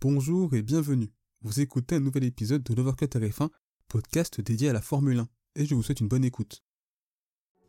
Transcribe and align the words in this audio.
Bonjour 0.00 0.54
et 0.54 0.62
bienvenue. 0.62 1.10
Vous 1.42 1.58
écoutez 1.58 1.96
un 1.96 2.00
nouvel 2.00 2.22
épisode 2.22 2.62
de 2.62 2.72
l'Overcut 2.72 3.06
RF1, 3.06 3.48
podcast 3.88 4.40
dédié 4.40 4.68
à 4.68 4.72
la 4.72 4.80
Formule 4.80 5.18
1, 5.18 5.28
et 5.56 5.66
je 5.66 5.74
vous 5.74 5.82
souhaite 5.82 5.98
une 5.98 6.06
bonne 6.06 6.24
écoute. 6.24 6.62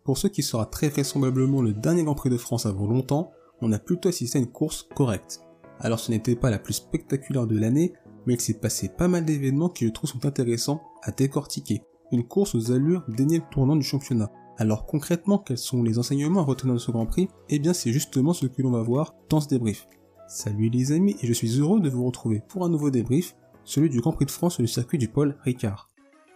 Pour 0.03 0.19
ce 0.19 0.27
qui 0.27 0.43
sera 0.43 0.67
très 0.67 0.89
vraisemblablement 0.89 1.63
le 1.63 1.73
dernier 1.73 2.03
Grand 2.03 2.13
Prix 2.13 2.29
de 2.29 2.37
France 2.37 2.67
avant 2.67 2.85
longtemps, 2.85 3.31
on 3.61 3.71
a 3.71 3.79
plutôt 3.79 4.09
assisté 4.09 4.37
à 4.37 4.41
une 4.41 4.51
course 4.51 4.87
correcte. 4.95 5.41
Alors 5.79 5.99
ce 5.99 6.11
n'était 6.11 6.35
pas 6.35 6.51
la 6.51 6.59
plus 6.59 6.75
spectaculaire 6.75 7.47
de 7.47 7.57
l'année, 7.57 7.93
mais 8.27 8.35
il 8.35 8.41
s'est 8.41 8.59
passé 8.59 8.89
pas 8.89 9.07
mal 9.07 9.25
d'événements 9.25 9.69
qui 9.69 9.87
je 9.87 9.91
trouve 9.91 10.11
sont 10.11 10.27
intéressants 10.27 10.83
à 11.01 11.09
décortiquer. 11.09 11.81
Une 12.11 12.27
course 12.27 12.53
aux 12.53 12.71
allures 12.71 13.05
d'énième 13.07 13.49
tournant 13.49 13.75
du 13.75 13.83
championnat. 13.83 14.31
Alors 14.57 14.85
concrètement, 14.85 15.39
quels 15.39 15.57
sont 15.57 15.81
les 15.81 15.97
enseignements 15.97 16.41
à 16.41 16.45
retenir 16.45 16.75
de 16.75 16.79
ce 16.79 16.91
Grand 16.91 17.07
Prix? 17.07 17.27
Eh 17.49 17.57
bien 17.57 17.73
c'est 17.73 17.91
justement 17.91 18.33
ce 18.33 18.45
que 18.45 18.61
l'on 18.61 18.69
va 18.69 18.83
voir 18.83 19.15
dans 19.29 19.41
ce 19.41 19.47
débrief. 19.47 19.87
Salut 20.31 20.69
les 20.69 20.91
amis 20.91 21.15
et 21.23 21.25
je 21.25 21.33
suis 21.33 21.59
heureux 21.59 21.79
de 21.79 21.89
vous 21.89 22.05
retrouver 22.05 22.39
pour 22.47 22.63
un 22.63 22.69
nouveau 22.69 22.91
débrief, 22.91 23.35
celui 23.63 23.89
du 23.89 23.99
Grand 23.99 24.11
Prix 24.11 24.27
de 24.27 24.31
France 24.31 24.53
sur 24.53 24.61
le 24.61 24.67
circuit 24.67 24.99
du 24.99 25.07
Paul 25.07 25.35
Ricard. 25.43 25.89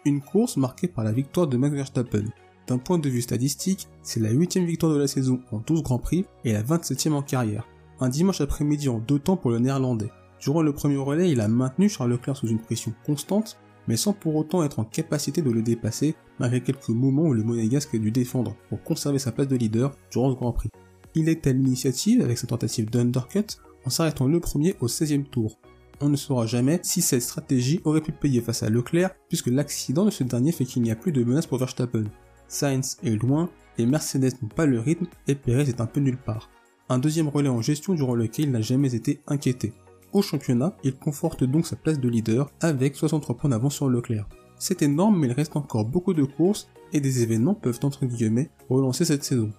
Une 0.03 0.19
course 0.19 0.57
marquée 0.57 0.87
par 0.87 1.03
la 1.03 1.11
victoire 1.11 1.45
de 1.45 1.57
Max 1.57 1.75
Verstappen. 1.75 2.25
D'un 2.65 2.79
point 2.79 2.97
de 2.97 3.07
vue 3.07 3.21
statistique, 3.21 3.87
c'est 4.01 4.19
la 4.19 4.31
8 4.31 4.57
victoire 4.57 4.91
de 4.93 4.97
la 4.97 5.05
saison 5.05 5.41
en 5.51 5.59
12 5.59 5.83
Grands 5.83 5.99
Prix 5.99 6.25
et 6.43 6.53
la 6.53 6.63
27 6.63 7.05
e 7.05 7.11
en 7.11 7.21
carrière. 7.21 7.67
Un 7.99 8.09
dimanche 8.09 8.41
après-midi 8.41 8.89
en 8.89 8.97
deux 8.97 9.19
temps 9.19 9.37
pour 9.37 9.51
le 9.51 9.59
néerlandais. 9.59 10.09
Durant 10.41 10.63
le 10.63 10.73
premier 10.73 10.97
relais, 10.97 11.29
il 11.29 11.39
a 11.39 11.47
maintenu 11.47 11.87
Charles 11.87 12.09
Leclerc 12.09 12.37
sous 12.37 12.47
une 12.47 12.61
pression 12.61 12.95
constante, 13.05 13.59
mais 13.87 13.95
sans 13.95 14.13
pour 14.13 14.35
autant 14.35 14.63
être 14.63 14.79
en 14.79 14.85
capacité 14.85 15.43
de 15.43 15.51
le 15.51 15.61
dépasser, 15.61 16.15
malgré 16.39 16.61
quelques 16.61 16.89
moments 16.89 17.27
où 17.27 17.33
le 17.35 17.43
monégasque 17.43 17.93
a 17.93 17.99
dû 17.99 18.09
défendre 18.09 18.55
pour 18.69 18.81
conserver 18.81 19.19
sa 19.19 19.31
place 19.31 19.47
de 19.47 19.55
leader 19.55 19.95
durant 20.09 20.31
ce 20.31 20.35
Grand 20.35 20.51
Prix. 20.51 20.71
Il 21.13 21.29
est 21.29 21.45
à 21.45 21.51
l'initiative 21.51 22.21
avec 22.21 22.39
sa 22.39 22.47
tentative 22.47 22.89
d'undercut 22.89 23.59
en 23.85 23.89
s'arrêtant 23.89 24.27
le 24.27 24.39
premier 24.39 24.75
au 24.79 24.87
16e 24.87 25.23
tour. 25.23 25.59
On 26.01 26.09
ne 26.09 26.15
saura 26.15 26.45
jamais 26.45 26.79
si 26.83 27.01
cette 27.01 27.21
stratégie 27.21 27.79
aurait 27.85 28.01
pu 28.01 28.11
payer 28.11 28.41
face 28.41 28.63
à 28.63 28.69
Leclerc, 28.69 29.11
puisque 29.29 29.47
l'accident 29.47 30.05
de 30.05 30.11
ce 30.11 30.23
dernier 30.23 30.51
fait 30.51 30.65
qu'il 30.65 30.81
n'y 30.81 30.91
a 30.91 30.95
plus 30.95 31.11
de 31.11 31.23
menace 31.23 31.47
pour 31.47 31.59
Verstappen. 31.59 32.05
Sainz 32.47 32.97
est 33.03 33.15
loin, 33.15 33.49
les 33.77 33.85
Mercedes 33.85 34.33
n'ont 34.41 34.49
pas 34.49 34.65
le 34.65 34.79
rythme 34.79 35.07
et 35.27 35.35
Perez 35.35 35.69
est 35.69 35.81
un 35.81 35.85
peu 35.85 35.99
nulle 35.99 36.17
part. 36.17 36.49
Un 36.89 36.99
deuxième 36.99 37.29
relais 37.29 37.49
en 37.49 37.61
gestion 37.61 37.93
durant 37.93 38.15
lequel 38.15 38.45
il 38.45 38.51
n'a 38.51 38.61
jamais 38.61 38.93
été 38.93 39.21
inquiété. 39.27 39.73
Au 40.11 40.21
championnat, 40.21 40.75
il 40.83 40.95
conforte 40.95 41.43
donc 41.43 41.65
sa 41.65 41.75
place 41.75 41.99
de 41.99 42.09
leader 42.09 42.51
avec 42.61 42.95
63 42.95 43.37
points 43.37 43.49
d'avance 43.49 43.75
sur 43.75 43.89
Leclerc. 43.89 44.27
C'est 44.59 44.81
énorme 44.81 45.19
mais 45.19 45.27
il 45.27 45.33
reste 45.33 45.55
encore 45.55 45.85
beaucoup 45.85 46.13
de 46.13 46.23
courses 46.23 46.69
et 46.91 47.01
des 47.01 47.23
événements 47.23 47.55
peuvent 47.55 47.79
entre 47.83 48.05
guillemets 48.05 48.51
relancer 48.69 49.05
cette 49.05 49.23
saison. 49.23 49.51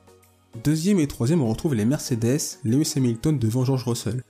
Deuxième 0.62 1.00
et 1.00 1.08
troisième, 1.08 1.42
on 1.42 1.48
retrouve 1.48 1.74
les 1.74 1.84
Mercedes, 1.84 2.60
Lewis 2.62 2.92
Hamilton 2.94 3.38
devant 3.38 3.64
George 3.64 3.82
Russell. 3.84 4.22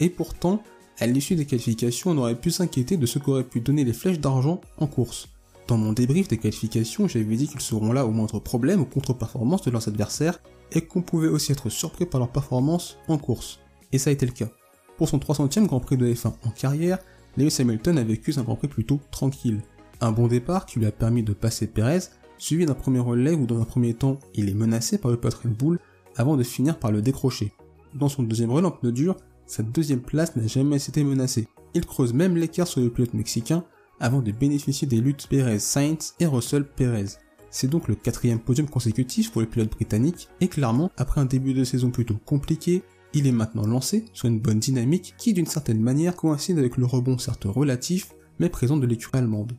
Et 0.00 0.08
pourtant, 0.08 0.62
à 0.98 1.06
l'issue 1.06 1.34
des 1.34 1.44
qualifications, 1.44 2.12
on 2.12 2.18
aurait 2.18 2.34
pu 2.34 2.50
s'inquiéter 2.50 2.96
de 2.96 3.04
ce 3.04 3.18
qu'auraient 3.18 3.44
pu 3.44 3.60
donner 3.60 3.84
les 3.84 3.92
flèches 3.92 4.18
d'argent 4.18 4.62
en 4.78 4.86
course. 4.86 5.28
Dans 5.68 5.76
mon 5.76 5.92
débrief 5.92 6.28
des 6.28 6.38
qualifications, 6.38 7.08
j'avais 7.08 7.36
dit 7.36 7.46
qu'ils 7.46 7.60
seront 7.60 7.92
là 7.92 8.06
au 8.06 8.10
moindre 8.10 8.38
problème 8.38 8.80
ou 8.80 8.84
contre-performance 8.86 9.62
de 9.62 9.70
leurs 9.70 9.86
adversaires 9.86 10.40
et 10.72 10.80
qu'on 10.80 11.02
pouvait 11.02 11.28
aussi 11.28 11.52
être 11.52 11.68
surpris 11.68 12.06
par 12.06 12.20
leur 12.20 12.30
performance 12.30 12.96
en 13.08 13.18
course. 13.18 13.58
Et 13.92 13.98
ça 13.98 14.08
a 14.08 14.14
été 14.14 14.24
le 14.24 14.32
cas. 14.32 14.48
Pour 14.96 15.10
son 15.10 15.18
300e 15.18 15.66
Grand 15.66 15.80
Prix 15.80 15.98
de 15.98 16.10
F1 16.10 16.32
en 16.42 16.50
carrière, 16.50 16.98
Lewis 17.36 17.56
Hamilton 17.58 17.98
a 17.98 18.04
vécu 18.04 18.32
un 18.38 18.42
Grand 18.42 18.56
Prix 18.56 18.68
plutôt 18.68 18.98
tranquille. 19.10 19.60
Un 20.00 20.12
bon 20.12 20.26
départ 20.26 20.64
qui 20.64 20.78
lui 20.78 20.86
a 20.86 20.92
permis 20.92 21.22
de 21.22 21.34
passer 21.34 21.66
Perez, 21.66 22.08
suivi 22.38 22.66
d'un 22.66 22.74
premier 22.74 23.00
relais 23.00 23.34
où 23.34 23.46
dans 23.46 23.60
un 23.60 23.64
premier 23.64 23.94
temps 23.94 24.18
il 24.34 24.48
est 24.48 24.54
menacé 24.54 24.98
par 24.98 25.10
le 25.10 25.16
pilote 25.16 25.34
Red 25.34 25.56
Bull 25.56 25.78
avant 26.16 26.36
de 26.36 26.42
finir 26.42 26.78
par 26.78 26.90
le 26.90 27.02
décrocher. 27.02 27.52
Dans 27.94 28.08
son 28.08 28.22
deuxième 28.22 28.50
relais 28.50 28.68
en 28.68 28.90
dur, 28.90 29.16
sa 29.46 29.62
deuxième 29.62 30.00
place 30.00 30.34
n'a 30.36 30.46
jamais 30.46 30.76
été 30.76 31.04
menacée. 31.04 31.48
Il 31.74 31.86
creuse 31.86 32.12
même 32.12 32.36
l'écart 32.36 32.66
sur 32.66 32.80
le 32.80 32.90
pilote 32.90 33.14
mexicain 33.14 33.64
avant 34.00 34.20
de 34.20 34.32
bénéficier 34.32 34.86
des 34.86 35.00
luttes 35.00 35.26
Perez-Sainz 35.28 36.14
et 36.20 36.26
Russell-Perez. 36.26 37.18
C'est 37.50 37.68
donc 37.68 37.88
le 37.88 37.94
quatrième 37.94 38.40
podium 38.40 38.68
consécutif 38.68 39.30
pour 39.30 39.40
le 39.40 39.46
pilote 39.46 39.70
britannique 39.70 40.28
et 40.40 40.48
clairement, 40.48 40.90
après 40.96 41.20
un 41.20 41.24
début 41.24 41.54
de 41.54 41.64
saison 41.64 41.90
plutôt 41.90 42.16
compliqué, 42.26 42.82
il 43.14 43.26
est 43.26 43.32
maintenant 43.32 43.66
lancé 43.66 44.04
sur 44.12 44.28
une 44.28 44.40
bonne 44.40 44.58
dynamique 44.58 45.14
qui 45.16 45.32
d'une 45.32 45.46
certaine 45.46 45.80
manière 45.80 46.16
coïncide 46.16 46.58
avec 46.58 46.76
le 46.76 46.84
rebond 46.84 47.16
certes 47.16 47.44
relatif 47.44 48.12
mais 48.38 48.50
présent 48.50 48.76
de 48.76 48.86
l'écurie 48.86 49.18
allemande. 49.18 49.52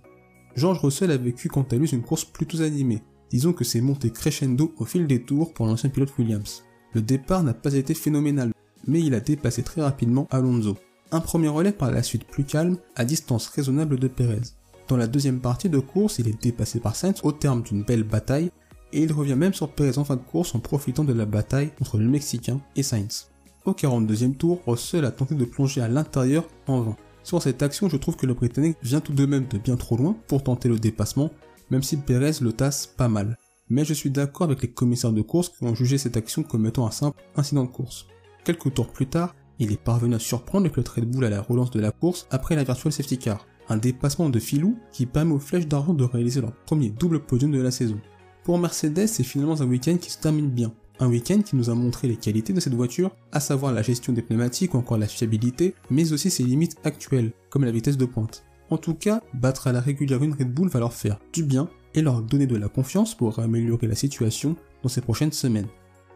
George 0.58 0.80
Russell 0.80 1.12
a 1.12 1.18
vécu 1.18 1.50
quant 1.50 1.66
à 1.72 1.76
lui 1.76 1.88
une 1.88 2.02
course 2.02 2.26
plutôt 2.26 2.64
animée. 2.64 3.04
Disons 3.30 3.54
que 3.54 3.64
c'est 3.64 3.80
monté 3.80 4.10
crescendo 4.10 4.74
au 4.78 4.86
fil 4.86 5.06
des 5.06 5.22
tours 5.22 5.54
pour 5.54 5.68
l'ancien 5.68 5.92
pilote 5.92 6.18
Williams. 6.18 6.64
Le 6.94 7.02
départ 7.02 7.44
n'a 7.44 7.54
pas 7.54 7.76
été 7.76 7.94
phénoménal, 7.94 8.52
mais 8.88 9.02
il 9.02 9.14
a 9.14 9.20
dépassé 9.20 9.62
très 9.62 9.84
rapidement 9.84 10.28
Alonso. 10.32 10.76
Un 11.12 11.20
premier 11.20 11.48
relais 11.48 11.72
par 11.72 11.92
la 11.92 12.02
suite 12.02 12.26
plus 12.26 12.44
calme, 12.44 12.78
à 12.96 13.06
distance 13.06 13.48
raisonnable 13.50 14.00
de 14.00 14.08
Perez. 14.08 14.42
Dans 14.88 14.98
la 14.98 15.06
deuxième 15.06 15.42
partie 15.42 15.70
de 15.70 15.78
course, 15.78 16.18
il 16.18 16.28
est 16.28 16.42
dépassé 16.42 16.80
par 16.80 16.96
Sainz 16.96 17.22
au 17.22 17.32
terme 17.32 17.62
d'une 17.62 17.84
belle 17.84 18.04
bataille, 18.04 18.50
et 18.94 19.04
il 19.04 19.14
revient 19.14 19.36
même 19.36 19.54
sur 19.54 19.70
Perez 19.70 20.00
en 20.00 20.06
fin 20.06 20.16
de 20.16 20.22
course 20.22 20.56
en 20.56 20.60
profitant 20.60 21.04
de 21.04 21.14
la 21.14 21.26
bataille 21.26 21.70
entre 21.82 22.00
le 22.00 22.06
Mexicain 22.08 22.60
et 22.76 22.82
Sainz. 22.82 23.30
Au 23.66 23.74
42e 23.74 24.36
tour, 24.36 24.62
Russell 24.66 25.06
a 25.06 25.12
tenté 25.12 25.36
de 25.36 25.46
plonger 25.46 25.82
à 25.82 25.88
l'intérieur 25.88 26.48
en 26.66 26.82
vain. 26.82 26.98
Sur 27.28 27.42
cette 27.42 27.62
action, 27.62 27.90
je 27.90 27.98
trouve 27.98 28.16
que 28.16 28.26
le 28.26 28.36
Britannique 28.36 28.78
vient 28.82 29.02
tout 29.02 29.12
de 29.12 29.26
même 29.26 29.50
de 29.50 29.58
bien 29.58 29.76
trop 29.76 29.98
loin 29.98 30.16
pour 30.30 30.44
tenter 30.44 30.70
le 30.70 30.80
dépassement, 30.80 31.30
même 31.70 31.84
si 31.84 31.98
Perez 31.98 32.40
le 32.40 32.54
tasse 32.54 32.88
pas 32.88 33.10
mal. 33.10 33.36
Mais 33.70 33.84
je 33.84 33.94
suis 33.94 34.10
d'accord 34.10 34.46
avec 34.46 34.62
les 34.62 34.72
commissaires 34.72 35.12
de 35.12 35.22
course 35.22 35.50
qui 35.50 35.66
ont 35.66 35.76
jugé 35.76 35.98
cette 35.98 36.16
action 36.16 36.42
comme 36.42 36.66
étant 36.66 36.88
un 36.88 36.92
simple 36.92 37.22
incident 37.36 37.66
de 37.66 37.70
course. 37.70 38.08
Quelques 38.46 38.74
tours 38.74 38.94
plus 38.94 39.08
tard, 39.08 39.36
il 39.60 39.74
est 39.74 39.84
parvenu 39.84 40.16
à 40.16 40.20
surprendre 40.20 40.68
le 40.68 40.72
pilote 40.72 40.88
Red 40.88 41.12
Bull 41.12 41.26
à 41.26 41.30
la 41.30 41.42
relance 41.42 41.70
de 41.70 41.82
la 41.82 41.92
course 41.92 42.28
après 42.32 42.56
la 42.56 42.64
virtual 42.64 42.94
safety 42.94 43.18
car, 43.18 43.46
un 43.68 43.76
dépassement 43.76 44.30
de 44.30 44.40
filou 44.40 44.80
qui 44.94 45.06
permet 45.06 45.34
aux 45.34 45.40
flèches 45.40 45.68
d'argent 45.68 45.94
de 45.94 46.06
réaliser 46.06 46.40
leur 46.40 46.54
premier 46.54 46.92
double 46.92 47.20
podium 47.20 47.52
de 47.52 47.62
la 47.62 47.72
saison. 47.72 48.00
Pour 48.46 48.58
Mercedes, 48.58 49.08
c'est 49.08 49.24
finalement 49.24 49.60
un 49.60 49.68
week-end 49.68 49.98
qui 49.98 50.12
se 50.12 50.20
termine 50.20 50.50
bien, 50.50 50.72
un 51.00 51.08
week-end 51.08 51.42
qui 51.42 51.56
nous 51.56 51.70
a 51.70 51.76
montré 51.76 52.08
les 52.08 52.16
qualités 52.16 52.54
de 52.54 52.60
cette 52.60 52.74
voiture, 52.74 53.12
à 53.32 53.40
savoir 53.40 53.72
la 53.72 53.82
gestion 53.82 54.14
des 54.14 54.22
pneumatiques 54.22 54.74
ou 54.74 54.78
encore 54.78 54.98
la 54.98 55.08
fiabilité, 55.08 55.76
mais 55.90 56.12
aussi 56.14 56.30
ses 56.30 56.44
limites 56.44 56.78
actuelles, 56.84 57.32
comme 57.50 57.66
la 57.66 57.72
vitesse 57.72 57.98
de 57.98 58.06
pointe. 58.06 58.44
En 58.70 58.78
tout 58.78 58.96
cas, 58.96 59.22
battre 59.34 59.68
à 59.68 59.72
la 59.72 59.80
régulière 59.80 60.20
Red 60.20 60.54
Bull 60.54 60.70
va 60.70 60.80
leur 60.80 60.94
faire 60.94 61.20
du 61.32 61.44
bien 61.44 61.70
et 61.94 62.02
leur 62.02 62.22
donner 62.22 62.48
de 62.48 62.58
la 62.58 62.68
confiance 62.68 63.16
pour 63.16 63.40
améliorer 63.40 63.88
la 63.88 63.96
situation 63.96 64.56
dans 64.84 64.90
ces 64.90 65.02
prochaines 65.02 65.32
semaines. 65.32 65.68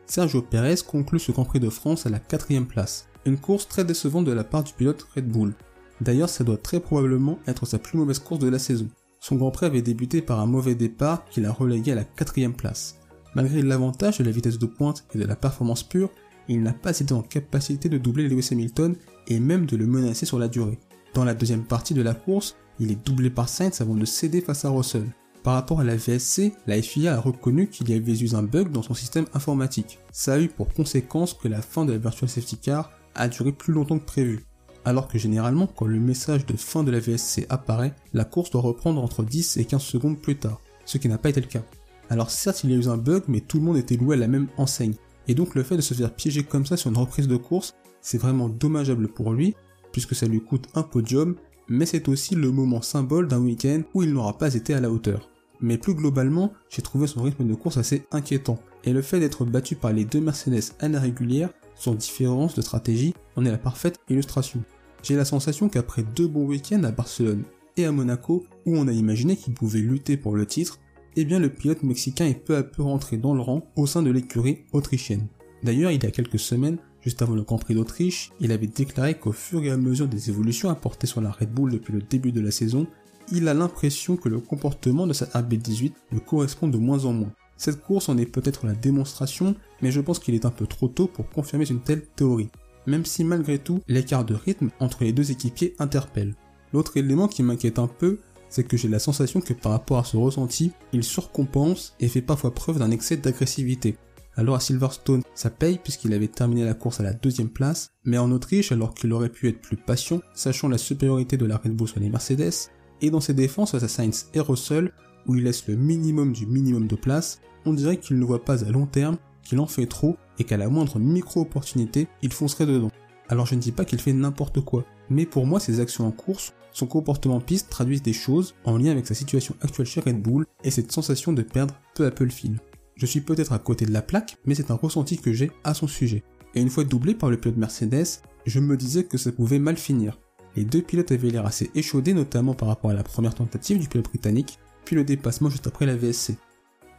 Sergio 0.05 0.41
Perez 0.41 0.75
conclut 0.85 1.19
ce 1.19 1.31
Grand 1.31 1.45
Prix 1.45 1.59
de 1.59 1.69
France 1.69 2.05
à 2.05 2.09
la 2.09 2.19
quatrième 2.19 2.67
place, 2.67 3.07
une 3.25 3.37
course 3.37 3.67
très 3.67 3.85
décevante 3.85 4.25
de 4.25 4.33
la 4.33 4.43
part 4.43 4.63
du 4.63 4.73
pilote 4.73 5.07
Red 5.15 5.29
Bull. 5.29 5.53
D'ailleurs, 6.01 6.29
ça 6.29 6.43
doit 6.43 6.57
très 6.57 6.79
probablement 6.79 7.39
être 7.47 7.65
sa 7.65 7.79
plus 7.79 7.97
mauvaise 7.97 8.19
course 8.19 8.41
de 8.41 8.49
la 8.49 8.59
saison. 8.59 8.89
Son 9.19 9.35
Grand 9.35 9.51
Prix 9.51 9.67
avait 9.67 9.83
débuté 9.83 10.21
par 10.21 10.39
un 10.39 10.47
mauvais 10.47 10.75
départ 10.75 11.25
qui 11.25 11.41
l'a 11.41 11.51
relégué 11.51 11.91
à 11.91 11.95
la 11.95 12.03
quatrième 12.03 12.53
place. 12.53 12.97
Malgré 13.35 13.61
l'avantage 13.61 14.17
de 14.17 14.23
la 14.23 14.31
vitesse 14.31 14.59
de 14.59 14.65
pointe 14.65 15.05
et 15.13 15.17
de 15.17 15.25
la 15.25 15.35
performance 15.35 15.83
pure, 15.83 16.09
il 16.47 16.61
n'a 16.61 16.73
pas 16.73 16.99
été 16.99 17.13
en 17.13 17.21
capacité 17.21 17.87
de 17.87 17.97
doubler 17.97 18.27
Lewis 18.27 18.49
Hamilton 18.51 18.95
et 19.27 19.39
même 19.39 19.65
de 19.65 19.77
le 19.77 19.85
menacer 19.85 20.25
sur 20.25 20.39
la 20.39 20.47
durée. 20.47 20.79
Dans 21.13 21.23
la 21.23 21.33
deuxième 21.33 21.63
partie 21.63 21.93
de 21.93 22.01
la 22.01 22.13
course, 22.13 22.55
il 22.79 22.91
est 22.91 23.05
doublé 23.05 23.29
par 23.29 23.47
Sainz 23.47 23.79
avant 23.79 23.95
de 23.95 24.05
céder 24.05 24.41
face 24.41 24.65
à 24.65 24.69
Russell. 24.69 25.07
Par 25.43 25.53
rapport 25.53 25.79
à 25.79 25.83
la 25.83 25.95
VSC, 25.95 26.53
la 26.67 26.81
FIA 26.81 27.15
a 27.15 27.19
reconnu 27.19 27.67
qu'il 27.67 27.89
y 27.89 27.93
avait 27.93 28.19
eu 28.19 28.35
un 28.35 28.43
bug 28.43 28.71
dans 28.71 28.83
son 28.83 28.93
système 28.93 29.25
informatique. 29.33 29.99
Ça 30.11 30.33
a 30.33 30.39
eu 30.39 30.47
pour 30.47 30.73
conséquence 30.73 31.33
que 31.33 31.47
la 31.47 31.61
fin 31.61 31.85
de 31.85 31.93
la 31.93 31.97
Virtual 31.97 32.29
Safety 32.29 32.57
Car 32.57 32.91
a 33.15 33.27
duré 33.27 33.51
plus 33.51 33.73
longtemps 33.73 33.97
que 33.97 34.05
prévu. 34.05 34.45
Alors 34.85 35.07
que 35.07 35.17
généralement, 35.17 35.67
quand 35.67 35.85
le 35.85 35.99
message 35.99 36.45
de 36.45 36.55
fin 36.55 36.83
de 36.83 36.91
la 36.91 36.99
VSC 36.99 37.45
apparaît, 37.49 37.93
la 38.13 38.25
course 38.25 38.51
doit 38.51 38.61
reprendre 38.61 39.01
entre 39.01 39.23
10 39.23 39.57
et 39.57 39.65
15 39.65 39.81
secondes 39.81 40.19
plus 40.19 40.37
tard, 40.37 40.59
ce 40.85 40.97
qui 40.97 41.07
n'a 41.07 41.17
pas 41.17 41.29
été 41.29 41.41
le 41.41 41.47
cas. 41.47 41.63
Alors 42.11 42.29
certes, 42.29 42.65
il 42.65 42.71
y 42.71 42.73
a 42.73 42.77
eu 42.77 42.89
un 42.89 42.97
bug, 42.97 43.23
mais 43.29 43.39
tout 43.39 43.57
le 43.57 43.63
monde 43.63 43.77
était 43.77 43.95
loué 43.95 44.17
à 44.17 44.19
la 44.19 44.27
même 44.27 44.49
enseigne. 44.57 44.95
Et 45.29 45.33
donc 45.33 45.55
le 45.55 45.63
fait 45.63 45.77
de 45.77 45.81
se 45.81 45.93
faire 45.93 46.13
piéger 46.13 46.43
comme 46.43 46.65
ça 46.65 46.75
sur 46.75 46.89
une 46.89 46.97
reprise 46.97 47.29
de 47.29 47.37
course, 47.37 47.73
c'est 48.01 48.17
vraiment 48.17 48.49
dommageable 48.49 49.07
pour 49.07 49.31
lui, 49.31 49.55
puisque 49.93 50.13
ça 50.13 50.25
lui 50.25 50.41
coûte 50.41 50.67
un 50.75 50.83
podium, 50.83 51.35
mais 51.69 51.85
c'est 51.85 52.09
aussi 52.09 52.35
le 52.35 52.51
moment 52.51 52.81
symbole 52.81 53.29
d'un 53.29 53.39
week-end 53.39 53.83
où 53.93 54.03
il 54.03 54.11
n'aura 54.11 54.37
pas 54.37 54.55
été 54.55 54.73
à 54.73 54.81
la 54.81 54.91
hauteur. 54.91 55.29
Mais 55.61 55.77
plus 55.77 55.95
globalement, 55.95 56.51
j'ai 56.67 56.81
trouvé 56.81 57.07
son 57.07 57.23
rythme 57.23 57.47
de 57.47 57.55
course 57.55 57.77
assez 57.77 58.03
inquiétant, 58.11 58.59
et 58.83 58.91
le 58.91 59.01
fait 59.01 59.21
d'être 59.21 59.45
battu 59.45 59.77
par 59.77 59.93
les 59.93 60.03
deux 60.03 60.19
Mercedes 60.19 60.73
à 60.81 60.89
la 60.89 60.99
régulière, 60.99 61.51
sans 61.75 61.95
différence 61.95 62.55
de 62.55 62.61
stratégie, 62.61 63.13
en 63.37 63.45
est 63.45 63.51
la 63.51 63.57
parfaite 63.57 64.01
illustration. 64.09 64.61
J'ai 65.01 65.15
la 65.15 65.23
sensation 65.23 65.69
qu'après 65.69 66.03
deux 66.03 66.27
bons 66.27 66.45
week-ends 66.45 66.83
à 66.83 66.91
Barcelone 66.91 67.43
et 67.77 67.85
à 67.85 67.93
Monaco, 67.93 68.43
où 68.65 68.75
on 68.75 68.89
a 68.89 68.91
imaginé 68.91 69.37
qu'il 69.37 69.53
pouvait 69.53 69.79
lutter 69.79 70.17
pour 70.17 70.35
le 70.35 70.45
titre, 70.45 70.77
eh 71.15 71.25
bien 71.25 71.39
le 71.39 71.49
pilote 71.49 71.83
mexicain 71.83 72.25
est 72.25 72.45
peu 72.45 72.55
à 72.55 72.63
peu 72.63 72.83
rentré 72.83 73.17
dans 73.17 73.33
le 73.33 73.41
rang 73.41 73.63
au 73.75 73.85
sein 73.85 74.01
de 74.01 74.11
l'écurie 74.11 74.59
autrichienne. 74.71 75.27
D'ailleurs, 75.63 75.91
il 75.91 76.03
y 76.03 76.07
a 76.07 76.11
quelques 76.11 76.39
semaines, 76.39 76.77
juste 77.01 77.21
avant 77.21 77.35
le 77.35 77.43
Grand 77.43 77.57
Prix 77.57 77.75
d'Autriche, 77.75 78.31
il 78.39 78.51
avait 78.51 78.67
déclaré 78.67 79.15
qu'au 79.15 79.31
fur 79.31 79.63
et 79.63 79.69
à 79.69 79.77
mesure 79.77 80.07
des 80.07 80.29
évolutions 80.29 80.69
apportées 80.69 81.07
sur 81.07 81.21
la 81.21 81.31
Red 81.31 81.51
Bull 81.51 81.71
depuis 81.71 81.93
le 81.93 82.01
début 82.01 82.31
de 82.31 82.41
la 82.41 82.51
saison, 82.51 82.87
il 83.31 83.47
a 83.47 83.53
l'impression 83.53 84.17
que 84.17 84.29
le 84.29 84.39
comportement 84.39 85.07
de 85.07 85.13
sa 85.13 85.25
RB18 85.25 85.93
lui 86.11 86.21
correspond 86.21 86.67
de 86.67 86.77
moins 86.77 87.05
en 87.05 87.13
moins. 87.13 87.31
Cette 87.57 87.81
course 87.81 88.09
en 88.09 88.17
est 88.17 88.25
peut-être 88.25 88.65
la 88.65 88.73
démonstration, 88.73 89.55
mais 89.81 89.91
je 89.91 90.01
pense 90.01 90.17
qu'il 90.17 90.33
est 90.33 90.45
un 90.45 90.51
peu 90.51 90.65
trop 90.65 90.87
tôt 90.87 91.07
pour 91.07 91.29
confirmer 91.29 91.69
une 91.69 91.81
telle 91.81 92.05
théorie. 92.15 92.49
même 92.87 93.05
si 93.05 93.23
malgré 93.23 93.59
tout, 93.59 93.79
l'écart 93.87 94.25
de 94.25 94.33
rythme 94.33 94.71
entre 94.79 95.03
les 95.03 95.13
deux 95.13 95.29
équipiers 95.29 95.75
interpelle. 95.77 96.33
L'autre 96.73 96.97
élément 96.97 97.27
qui 97.27 97.43
m'inquiète 97.43 97.77
un 97.77 97.85
peu, 97.85 98.17
c'est 98.51 98.65
que 98.65 98.77
j'ai 98.77 98.89
la 98.89 98.99
sensation 98.99 99.41
que 99.41 99.53
par 99.53 99.71
rapport 99.71 99.97
à 99.97 100.03
ce 100.03 100.17
ressenti, 100.17 100.73
il 100.93 101.03
surcompense 101.03 101.95
et 101.99 102.09
fait 102.09 102.21
parfois 102.21 102.53
preuve 102.53 102.77
d'un 102.77 102.91
excès 102.91 103.17
d'agressivité. 103.17 103.97
Alors 104.35 104.55
à 104.55 104.59
Silverstone, 104.59 105.23
ça 105.33 105.49
paye 105.49 105.79
puisqu'il 105.81 106.13
avait 106.13 106.27
terminé 106.27 106.63
la 106.63 106.73
course 106.73 106.99
à 106.99 107.03
la 107.03 107.13
deuxième 107.13 107.49
place, 107.49 107.93
mais 108.03 108.17
en 108.17 108.31
Autriche, 108.31 108.71
alors 108.71 108.93
qu'il 108.93 109.11
aurait 109.13 109.29
pu 109.29 109.47
être 109.47 109.61
plus 109.61 109.77
patient, 109.77 110.21
sachant 110.33 110.67
la 110.67 110.77
supériorité 110.77 111.37
de 111.37 111.45
la 111.45 111.57
Red 111.57 111.75
Bull 111.75 111.87
sur 111.87 111.99
les 111.99 112.09
Mercedes, 112.09 112.69
et 113.01 113.09
dans 113.09 113.21
ses 113.21 113.33
défenses 113.33 113.71
face 113.71 113.83
à 113.83 113.87
Sainz 113.87 114.27
et 114.33 114.39
Russell, 114.39 114.91
où 115.27 115.35
il 115.35 115.43
laisse 115.43 115.67
le 115.67 115.75
minimum 115.75 116.33
du 116.33 116.45
minimum 116.45 116.87
de 116.87 116.95
place, 116.95 117.39
on 117.65 117.73
dirait 117.73 117.97
qu'il 117.97 118.19
ne 118.19 118.25
voit 118.25 118.43
pas 118.43 118.65
à 118.65 118.69
long 118.69 118.85
terme, 118.85 119.17
qu'il 119.43 119.59
en 119.59 119.67
fait 119.67 119.85
trop, 119.85 120.17
et 120.39 120.43
qu'à 120.43 120.57
la 120.57 120.69
moindre 120.69 120.99
micro-opportunité, 120.99 122.07
il 122.21 122.33
foncerait 122.33 122.65
dedans. 122.65 122.91
Alors 123.29 123.45
je 123.45 123.55
ne 123.55 123.61
dis 123.61 123.71
pas 123.71 123.85
qu'il 123.85 124.01
fait 124.01 124.13
n'importe 124.13 124.61
quoi, 124.61 124.85
mais 125.09 125.25
pour 125.25 125.45
moi 125.45 125.59
ses 125.59 125.79
actions 125.79 126.05
en 126.05 126.11
course, 126.11 126.53
son 126.73 126.87
comportement 126.87 127.39
piste 127.39 127.69
traduisent 127.69 128.01
des 128.01 128.13
choses 128.13 128.55
en 128.63 128.77
lien 128.77 128.91
avec 128.91 129.07
sa 129.07 129.13
situation 129.13 129.55
actuelle 129.61 129.85
chez 129.85 130.01
Red 130.01 130.21
Bull 130.21 130.45
et 130.63 130.71
cette 130.71 130.91
sensation 130.91 131.33
de 131.33 131.41
perdre 131.41 131.75
peu 131.95 132.05
à 132.05 132.11
peu 132.11 132.23
le 132.23 132.29
fil. 132.29 132.59
Je 132.95 133.05
suis 133.05 133.21
peut-être 133.21 133.53
à 133.53 133.59
côté 133.59 133.85
de 133.85 133.91
la 133.91 134.01
plaque, 134.01 134.37
mais 134.45 134.55
c'est 134.55 134.71
un 134.71 134.75
ressenti 134.75 135.17
que 135.17 135.33
j'ai 135.33 135.51
à 135.63 135.73
son 135.73 135.87
sujet. 135.87 136.23
Et 136.55 136.61
une 136.61 136.69
fois 136.69 136.83
doublé 136.83 137.15
par 137.15 137.29
le 137.29 137.37
pilote 137.37 137.57
Mercedes, 137.57 138.21
je 138.45 138.59
me 138.59 138.77
disais 138.77 139.03
que 139.03 139.17
ça 139.17 139.31
pouvait 139.31 139.59
mal 139.59 139.77
finir. 139.77 140.19
Les 140.55 140.65
deux 140.65 140.81
pilotes 140.81 141.11
avaient 141.11 141.29
l'air 141.29 141.45
assez 141.45 141.71
échaudés, 141.75 142.13
notamment 142.13 142.53
par 142.53 142.67
rapport 142.67 142.91
à 142.91 142.93
la 142.93 143.03
première 143.03 143.33
tentative 143.33 143.79
du 143.79 143.87
pilote 143.87 144.09
britannique, 144.09 144.59
puis 144.85 144.95
le 144.95 145.03
dépassement 145.03 145.49
juste 145.49 145.67
après 145.67 145.85
la 145.85 145.95
VSC. 145.95 146.35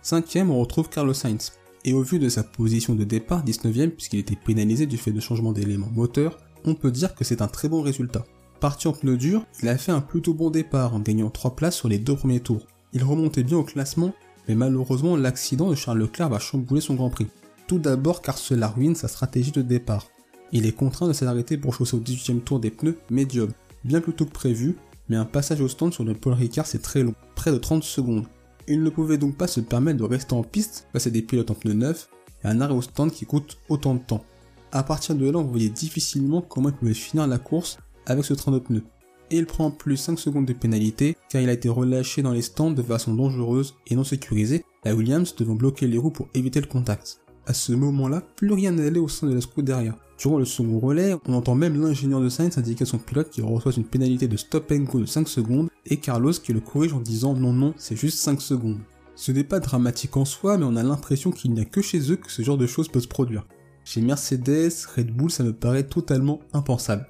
Cinquième, 0.01 0.51
on 0.51 0.59
retrouve 0.59 0.89
Carlos 0.89 1.15
Sainz. 1.15 1.53
Et 1.85 1.93
au 1.93 2.03
vu 2.03 2.19
de 2.19 2.29
sa 2.29 2.45
position 2.45 2.95
de 2.95 3.05
départ, 3.05 3.45
19ème, 3.45 3.91
puisqu'il 3.91 4.21
était 4.21 4.37
pénalisé 4.37 4.87
du 4.87 4.97
fait 4.97 5.11
de 5.11 5.21
changement 5.21 5.53
d'éléments 5.53 5.91
moteurs, 5.93 6.39
on 6.65 6.75
peut 6.75 6.91
dire 6.91 7.15
que 7.15 7.25
c'est 7.25 7.43
un 7.43 7.49
très 7.49 7.69
bon 7.69 7.83
résultat. 7.83 8.25
Parti 8.63 8.87
en 8.87 8.93
pneu 8.93 9.17
dur, 9.17 9.45
il 9.61 9.69
a 9.69 9.77
fait 9.77 9.91
un 9.91 10.01
plutôt 10.01 10.35
bon 10.35 10.49
départ 10.49 10.95
en 10.95 11.01
gagnant 11.01 11.31
3 11.31 11.57
places 11.57 11.75
sur 11.75 11.89
les 11.89 11.99
deux 11.99 12.15
premiers 12.15 12.39
tours. 12.39 12.65
Il 12.93 13.03
remontait 13.03 13.43
bien 13.43 13.57
au 13.57 13.65
classement, 13.65 14.13
mais 14.47 14.55
malheureusement 14.55 15.17
l'accident 15.17 15.69
de 15.69 15.75
Charles 15.75 15.99
Leclerc 15.99 16.29
va 16.29 16.39
chambouler 16.39 16.81
son 16.81 16.95
Grand 16.95 17.11
Prix. 17.11 17.27
Tout 17.67 17.81
d'abord 17.81 18.23
car 18.23 18.39
cela 18.39 18.69
ruine 18.69 18.95
sa 18.95 19.09
stratégie 19.09 19.51
de 19.51 19.63
départ. 19.63 20.07
Il 20.53 20.65
est 20.65 20.77
contraint 20.77 21.09
de 21.09 21.13
s'arrêter 21.13 21.59
pour 21.59 21.75
chausser 21.75 21.97
au 21.97 22.01
18ème 22.01 22.39
tour 22.39 22.61
des 22.61 22.71
pneus 22.71 22.97
médium, 23.11 23.51
bien 23.83 24.01
plus 24.01 24.13
tôt 24.13 24.27
que 24.27 24.31
prévu, 24.31 24.77
mais 25.09 25.17
un 25.17 25.25
passage 25.25 25.61
au 25.61 25.67
stand 25.67 25.93
sur 25.93 26.05
le 26.05 26.15
Paul 26.15 26.35
Ricard 26.35 26.69
c'est 26.69 26.83
très 26.83 27.03
long, 27.03 27.17
près 27.35 27.51
de 27.51 27.59
30 27.59 27.83
secondes. 27.83 28.27
Il 28.69 28.85
ne 28.85 28.91
pouvait 28.91 29.19
donc 29.19 29.37
pas 29.37 29.49
se 29.49 29.59
permettre 29.59 29.99
de 29.99 30.05
rester 30.05 30.35
en 30.35 30.45
piste 30.45 30.87
face 30.93 31.09
à 31.09 31.11
des 31.11 31.23
pilotes 31.23 31.51
en 31.51 31.55
pneus 31.55 31.75
neufs 31.75 32.09
et 32.45 32.47
un 32.47 32.61
arrêt 32.61 32.75
au 32.75 32.83
stand 32.83 33.11
qui 33.11 33.27
coûte 33.27 33.59
autant 33.69 33.95
de 33.95 34.03
temps. 34.03 34.23
À 34.71 34.85
partir 34.85 35.17
de 35.17 35.29
là, 35.29 35.39
on 35.41 35.43
voyait 35.43 35.69
difficilement 35.69 36.43
comment 36.43 36.69
il 36.69 36.77
pouvait 36.77 36.95
finir 36.95 37.27
la 37.27 37.39
course 37.39 37.79
avec 38.07 38.25
ce 38.25 38.35
train 38.35 38.53
de 38.53 38.59
pneus. 38.59 38.85
Et 39.31 39.39
il 39.39 39.47
prend 39.47 39.67
en 39.67 39.71
plus 39.71 39.97
5 39.97 40.19
secondes 40.19 40.47
de 40.47 40.53
pénalité 40.53 41.17
car 41.31 41.41
il 41.41 41.49
a 41.49 41.55
été 41.55 41.69
relâché 41.69 42.23
dans 42.23 42.33
les 42.33 42.43
stands 42.43 42.71
de 42.71 42.83
façon 42.83 43.15
dangereuse 43.15 43.75
et 43.87 43.95
non 43.95 44.05
sécurisée, 44.05 44.65
la 44.85 44.95
Williams 44.95 45.35
devant 45.37 45.55
bloquer 45.55 45.87
les 45.87 45.99
roues 45.99 46.11
pour 46.11 46.29
éviter 46.35 46.61
le 46.61 46.67
contact. 46.67 47.21
À 47.47 47.55
ce 47.55 47.73
moment-là, 47.73 48.23
plus 48.37 48.53
rien 48.53 48.73
n'allait 48.73 49.01
au 49.01 49.09
sein 49.09 49.27
de 49.27 49.35
la 49.35 49.41
Scuderia. 49.41 49.97
Durant 50.19 50.39
le 50.39 50.45
second 50.45 50.79
relais, 50.79 51.17
on 51.27 51.33
entend 51.33 51.57
même 51.57 51.81
l'ingénieur 51.81 52.21
de 52.21 52.29
Sainz 52.29 52.57
indiquer 52.57 52.83
à 52.83 52.87
son 52.87 52.99
pilote 52.99 53.31
qu'il 53.31 53.43
reçoit 53.43 53.73
une 53.73 53.85
pénalité 53.85 54.29
de 54.29 54.37
stop 54.37 54.71
and 54.71 54.85
go 54.85 55.01
de 55.01 55.07
5 55.07 55.27
secondes 55.27 55.69
et 55.87 55.97
Carlos 55.97 56.33
qui 56.33 56.53
le 56.53 56.61
corrige 56.61 56.93
en 56.93 57.01
disant 57.01 57.35
non 57.35 57.53
non, 57.53 57.75
c'est 57.77 57.97
juste 57.97 58.19
5 58.19 58.41
secondes. 58.41 58.79
Ce 59.15 59.33
n'est 59.33 59.45
pas 59.45 59.61
dramatique 59.61 60.17
en 60.17 60.25
soi, 60.25 60.59
mais 60.59 60.65
on 60.65 60.77
a 60.77 60.83
l'impression 60.83 61.33
qu'il 61.33 61.53
n'y 61.53 61.61
a 61.61 61.65
que 61.65 61.83
chez 61.83 62.13
eux 62.13 62.17
que 62.17 62.31
ce 62.31 62.43
genre 62.43 62.57
de 62.59 62.67
choses 62.67 62.89
peut 62.89 63.01
se 63.01 63.09
produire. 63.09 63.47
Chez 63.85 64.01
Mercedes, 64.01 64.73
Red 64.97 65.11
Bull, 65.11 65.31
ça 65.31 65.43
me 65.43 65.53
paraît 65.53 65.87
totalement 65.87 66.41
impensable. 66.53 67.09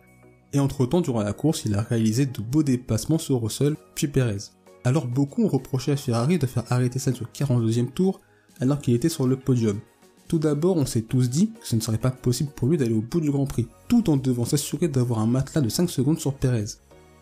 Et 0.52 0.60
entre 0.60 0.87
temps, 0.87 1.00
durant 1.00 1.22
la 1.22 1.32
course, 1.32 1.64
il 1.64 1.75
a 1.75 1.82
réalisé 1.82 2.26
de 2.26 2.43
beaux 2.43 2.62
dépassements 2.62 3.19
sur 3.19 3.40
Russell, 3.40 3.76
puis 3.94 4.08
Perez. 4.08 4.50
Alors 4.84 5.06
beaucoup 5.06 5.44
ont 5.44 5.49
reproché 5.49 5.93
à 5.93 5.96
Ferrari 5.96 6.38
de 6.38 6.46
faire 6.46 6.64
arrêter 6.70 6.99
Sainz 6.99 7.20
au 7.22 7.25
42e 7.25 7.90
tour, 7.90 8.20
alors 8.60 8.81
qu'il 8.81 8.94
était 8.94 9.08
sur 9.08 9.26
le 9.26 9.37
podium. 9.37 9.78
Tout 10.28 10.38
d'abord, 10.38 10.76
on 10.76 10.87
s'est 10.87 11.02
tous 11.02 11.28
dit 11.31 11.52
que 11.52 11.66
ce 11.66 11.76
ne 11.76 11.81
serait 11.81 11.99
pas 11.99 12.10
possible 12.10 12.50
pour 12.50 12.69
lui 12.69 12.78
d'aller 12.78 12.94
au 12.94 13.02
bout 13.02 13.20
du 13.20 13.31
Grand 13.31 13.46
Prix, 13.46 13.69
tout 13.88 14.10
en 14.10 14.16
devant 14.16 14.44
s'assurer 14.44 14.88
d'avoir 14.88 15.20
un 15.20 15.26
matelas 15.26 15.60
de 15.60 15.69
5 15.69 15.90
secondes 15.90 16.19
sur 16.19 16.34
Perez. 16.34 16.64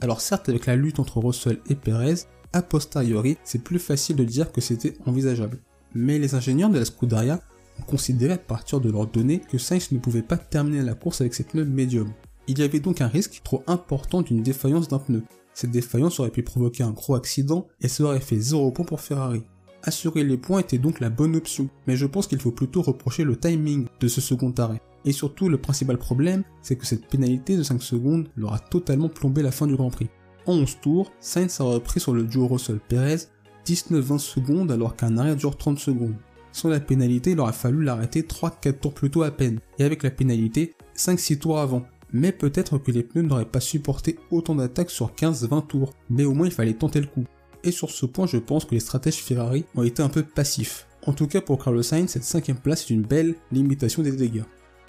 Alors 0.01 0.21
certes, 0.21 0.49
avec 0.49 0.67
la 0.67 0.77
lutte 0.77 0.99
entre 0.99 1.19
Russell 1.19 1.61
et 1.69 1.75
Perez, 1.75 2.27
a 2.53 2.63
posteriori, 2.63 3.37
c'est 3.45 3.63
plus 3.63 3.79
facile 3.79 4.17
de 4.17 4.25
dire 4.25 4.51
que 4.53 4.61
c'était 4.61 4.95
envisageable. 5.07 5.59
Mais 5.95 6.19
les 6.19 6.35
ingénieurs 6.35 6.71
de 6.71 6.79
la 6.79 6.85
Scuderia 6.85 7.41
ont 7.79 7.83
considéré 7.83 8.35
à 8.35 8.39
partir 8.39 8.81
de 8.81 8.91
leurs 8.91 9.07
données 9.07 9.41
que 9.41 9.59
Sainz 9.59 9.93
ne 9.93 9.99
pouvait 9.99 10.23
pas 10.23 10.37
terminer 10.37 10.83
la 10.83 10.95
course 10.95 11.21
avec 11.21 11.35
ses 11.35 11.45
pneus 11.45 11.65
médiums. 11.65 12.13
Il 12.51 12.59
y 12.59 12.63
avait 12.63 12.81
donc 12.81 13.01
un 13.01 13.07
risque 13.07 13.43
trop 13.45 13.63
important 13.69 14.23
d'une 14.23 14.43
défaillance 14.43 14.89
d'un 14.89 14.99
pneu. 14.99 15.23
Cette 15.55 15.71
défaillance 15.71 16.19
aurait 16.19 16.33
pu 16.33 16.43
provoquer 16.43 16.83
un 16.83 16.91
gros 16.91 17.15
accident 17.15 17.69
et 17.81 17.87
ça 17.87 18.03
aurait 18.03 18.19
fait 18.19 18.41
0 18.41 18.73
points 18.73 18.85
pour 18.85 19.01
Ferrari. 19.01 19.45
Assurer 19.85 20.25
les 20.25 20.37
points 20.37 20.59
était 20.59 20.77
donc 20.77 20.99
la 20.99 21.11
bonne 21.11 21.37
option, 21.37 21.69
mais 21.87 21.95
je 21.95 22.07
pense 22.07 22.27
qu'il 22.27 22.41
faut 22.41 22.51
plutôt 22.51 22.83
reprocher 22.83 23.23
le 23.23 23.37
timing 23.37 23.87
de 24.01 24.09
ce 24.09 24.21
second 24.21 24.53
arrêt. 24.59 24.81
Et 25.05 25.13
surtout, 25.13 25.49
le 25.49 25.59
principal 25.59 25.97
problème, 25.97 26.43
c'est 26.61 26.75
que 26.75 26.87
cette 26.87 27.07
pénalité 27.07 27.57
de 27.57 27.63
5 27.63 27.81
secondes 27.81 28.27
leur 28.35 28.53
a 28.53 28.59
totalement 28.59 29.09
plombé 29.09 29.43
la 29.43 29.53
fin 29.53 29.69
du 29.69 29.77
Grand 29.77 29.91
Prix. 29.91 30.09
En 30.45 30.55
11 30.55 30.79
tours, 30.83 31.13
Sainz 31.21 31.61
a 31.61 31.65
repris 31.65 32.01
sur 32.01 32.15
le 32.15 32.25
duo 32.25 32.49
Russell-Perez 32.49 33.29
19-20 33.65 34.19
secondes 34.19 34.73
alors 34.73 34.97
qu'un 34.97 35.19
arrêt 35.19 35.37
dure 35.37 35.57
30 35.57 35.79
secondes. 35.79 36.17
Sans 36.51 36.69
la 36.69 36.81
pénalité, 36.81 37.31
il 37.31 37.39
aura 37.39 37.53
fallu 37.53 37.85
l'arrêter 37.85 38.23
3-4 38.23 38.81
tours 38.81 38.95
plus 38.95 39.13
tôt 39.13 39.23
à 39.23 39.31
peine, 39.31 39.61
et 39.79 39.85
avec 39.85 40.03
la 40.03 40.11
pénalité, 40.11 40.75
5-6 40.97 41.39
tours 41.39 41.61
avant. 41.61 41.87
Mais 42.13 42.33
peut-être 42.33 42.79
que 42.79 42.91
les 42.91 43.03
pneus 43.03 43.23
n'auraient 43.23 43.45
pas 43.45 43.61
supporté 43.61 44.19
autant 44.31 44.55
d'attaques 44.55 44.91
sur 44.91 45.13
15-20 45.13 45.67
tours, 45.67 45.95
mais 46.09 46.25
au 46.25 46.35
moins 46.35 46.47
il 46.47 46.53
fallait 46.53 46.75
tenter 46.75 47.01
le 47.01 47.07
coup. 47.07 47.25
Et 47.63 47.71
sur 47.71 47.91
ce 47.91 48.07
point, 48.07 48.27
je 48.27 48.39
pense 48.39 48.65
que 48.65 48.75
les 48.75 48.81
stratèges 48.81 49.23
Ferrari 49.23 49.65
ont 49.75 49.83
été 49.83 50.03
un 50.03 50.09
peu 50.09 50.23
passifs. 50.23 50.87
En 51.07 51.13
tout 51.13 51.27
cas 51.27 51.41
pour 51.41 51.63
Carlos 51.63 51.83
Sainz, 51.83 52.11
cette 52.11 52.25
cinquième 52.25 52.59
place 52.59 52.83
est 52.83 52.95
une 52.95 53.03
belle 53.03 53.35
limitation 53.53 54.03
des 54.03 54.13
dégâts. 54.13 54.45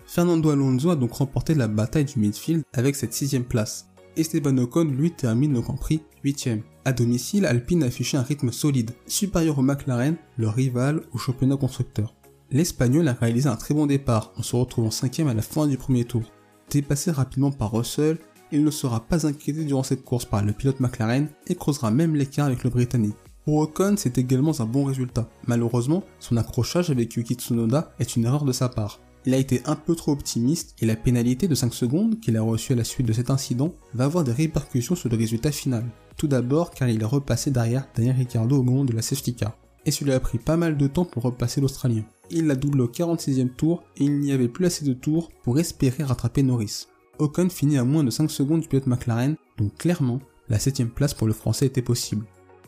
Fernando 0.06 0.50
Alonso 0.50 0.90
a 0.90 0.96
donc 0.96 1.14
remporté 1.14 1.54
la 1.54 1.68
bataille 1.68 2.06
du 2.06 2.20
midfield 2.20 2.64
avec 2.74 2.96
cette 2.96 3.14
sixième 3.14 3.46
place. 3.46 3.88
Esteban 4.18 4.58
Ocon 4.58 4.84
lui 4.84 5.12
termine 5.12 5.54
le 5.54 5.62
Grand 5.62 5.78
Prix 5.78 6.02
8ème. 6.26 6.62
À 6.84 6.92
domicile, 6.92 7.46
Alpine 7.46 7.84
affichait 7.84 8.18
un 8.18 8.24
rythme 8.24 8.52
solide, 8.52 8.92
supérieur 9.08 9.60
au 9.60 9.62
McLaren, 9.62 10.18
leur 10.38 10.56
rival 10.56 11.02
au 11.14 11.18
championnat 11.18 11.56
constructeur. 11.56 12.14
L'Espagnol 12.52 13.08
a 13.08 13.14
réalisé 13.14 13.48
un 13.48 13.56
très 13.56 13.74
bon 13.74 13.86
départ 13.86 14.34
en 14.36 14.44
se 14.44 14.56
retrouvant 14.56 14.92
cinquième 14.92 15.30
à 15.30 15.34
la 15.34 15.42
fin 15.42 15.68
du 15.68 15.78
premier 15.78 16.04
tour. 16.04 16.24
Dépassé 16.72 17.12
rapidement 17.12 17.52
par 17.52 17.74
Russell, 17.74 18.18
il 18.54 18.64
ne 18.64 18.72
sera 18.72 19.02
pas 19.02 19.28
inquiété 19.28 19.66
durant 19.66 19.84
cette 19.84 20.06
course 20.06 20.24
par 20.24 20.44
le 20.44 20.54
pilote 20.54 20.80
McLaren 20.80 21.28
et 21.48 21.56
creusera 21.56 21.92
même 21.92 22.16
l'écart 22.16 22.48
avec 22.48 22.64
le 22.64 22.70
Britannique. 22.70 23.16
Pour 23.44 23.58
Ocon, 23.58 23.96
c'est 23.98 24.18
également 24.18 24.60
un 24.62 24.66
bon 24.66 24.86
résultat. 24.86 25.28
Malheureusement, 25.48 26.04
son 26.20 26.38
accrochage 26.38 26.90
avec 26.90 27.16
Yuki 27.16 27.34
Tsunoda 27.34 27.92
est 28.00 28.16
une 28.16 28.24
erreur 28.24 28.46
de 28.46 28.54
sa 28.54 28.70
part. 28.70 29.02
Il 29.26 29.34
a 29.34 29.38
été 29.38 29.62
un 29.66 29.76
peu 29.76 29.96
trop 29.96 30.14
optimiste 30.14 30.76
et 30.80 30.86
la 30.86 30.96
pénalité 30.96 31.48
de 31.48 31.56
5 31.56 31.74
secondes 31.74 32.20
qu'il 32.22 32.38
a 32.38 32.42
reçue 32.42 32.74
à 32.74 32.78
la 32.78 32.84
suite 32.86 33.08
de 33.08 33.14
cet 33.14 33.30
incident 33.30 33.74
va 33.94 34.06
avoir 34.06 34.24
des 34.24 34.32
répercussions 34.32 34.96
sur 34.96 35.10
le 35.10 35.18
résultat 35.18 35.52
final. 35.52 35.86
Tout 36.16 36.28
d'abord 36.28 36.72
car 36.72 36.88
il 36.88 37.02
est 37.02 37.06
repassé 37.06 37.52
derrière 37.52 37.88
Daniel 37.96 38.16
Ricciardo 38.16 38.58
au 38.58 38.64
moment 38.64 38.86
de 38.86 38.94
la 38.94 39.02
safety 39.02 39.36
car. 39.36 39.58
Et 39.86 39.92
cela 39.92 40.16
a 40.16 40.20
pris 40.20 40.38
pas 40.38 40.58
mal 40.58 40.78
de 40.78 40.88
temps 40.88 41.06
pour 41.06 41.24
repasser 41.24 41.60
l'Australien. 41.60 42.04
Il 42.34 42.48
l'a 42.48 42.56
doublé 42.56 42.82
au 42.82 42.88
46e 42.88 43.50
tour 43.50 43.84
et 43.98 44.06
il 44.06 44.20
n'y 44.20 44.32
avait 44.32 44.48
plus 44.48 44.66
assez 44.66 44.86
de 44.86 44.94
tours 44.94 45.30
pour 45.44 45.60
espérer 45.60 46.04
rattraper 46.04 46.44
Norris. 46.44 46.88
Ocon 47.20 47.50
finit 47.50 47.78
à 47.78 47.84
moins 47.84 48.06
de 48.06 48.10
5 48.10 48.32
secondes 48.32 48.62
du 48.62 48.70
pilote 48.70 48.88
McLaren, 48.88 49.36
donc 49.58 49.76
clairement, 49.78 50.22
la 50.48 50.58
7ème 50.58 50.90
place 50.90 51.14
pour 51.14 51.28
le 51.28 51.34
français 51.34 51.66
était 51.66 51.82
possible. 51.82 52.26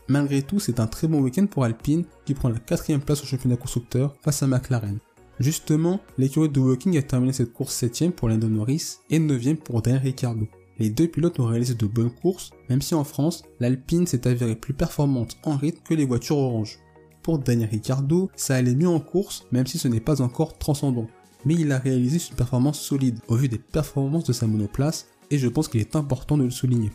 Malgré 0.09 0.41
tout, 0.41 0.59
c'est 0.59 0.81
un 0.81 0.87
très 0.87 1.07
bon 1.07 1.21
week-end 1.21 1.45
pour 1.45 1.63
Alpine 1.63 2.03
qui 2.25 2.33
prend 2.33 2.49
la 2.49 2.59
4ème 2.59 2.99
place 2.99 3.23
au 3.23 3.25
championnat 3.25 3.55
constructeur 3.55 4.13
face 4.21 4.43
à 4.43 4.47
McLaren. 4.47 4.99
Justement, 5.39 6.01
l'écurie 6.17 6.49
de 6.49 6.59
Woking 6.59 6.97
a 6.97 7.01
terminé 7.01 7.31
cette 7.31 7.53
course 7.53 7.81
7ème 7.81 8.11
pour 8.11 8.27
Lando 8.27 8.49
Norris 8.49 8.97
et 9.09 9.19
9ème 9.19 9.55
pour 9.55 9.81
Daniel 9.81 10.03
Ricciardo. 10.03 10.45
Les 10.77 10.89
deux 10.89 11.07
pilotes 11.07 11.39
ont 11.39 11.45
réalisé 11.45 11.75
de 11.75 11.85
bonnes 11.85 12.13
courses, 12.13 12.51
même 12.69 12.81
si 12.81 12.95
en 12.95 13.03
France, 13.03 13.43
l'Alpine 13.59 14.07
s'est 14.07 14.27
avérée 14.27 14.55
plus 14.55 14.73
performante 14.73 15.37
en 15.43 15.55
rythme 15.55 15.81
que 15.83 15.93
les 15.93 16.05
voitures 16.05 16.37
orange. 16.37 16.79
Pour 17.23 17.39
Daniel 17.39 17.69
Ricciardo, 17.69 18.29
ça 18.35 18.55
allait 18.55 18.75
mieux 18.75 18.87
en 18.87 18.99
course, 18.99 19.45
même 19.51 19.65
si 19.65 19.77
ce 19.77 19.87
n'est 19.87 19.99
pas 19.99 20.21
encore 20.21 20.57
transcendant. 20.57 21.07
Mais 21.45 21.55
il 21.55 21.71
a 21.71 21.79
réalisé 21.79 22.19
une 22.29 22.35
performance 22.35 22.79
solide 22.79 23.19
au 23.27 23.35
vu 23.35 23.49
des 23.49 23.57
performances 23.57 24.25
de 24.25 24.33
sa 24.33 24.45
monoplace, 24.45 25.07
et 25.31 25.37
je 25.37 25.47
pense 25.47 25.67
qu'il 25.67 25.81
est 25.81 25.95
important 25.95 26.37
de 26.37 26.43
le 26.43 26.51
souligner. 26.51 26.91